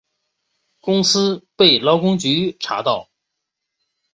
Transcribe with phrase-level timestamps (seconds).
[0.79, 3.11] 公司被劳工局查到